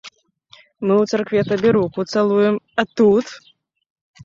[0.85, 3.27] Мы ў царкве табе руку цалуем, а тут?!.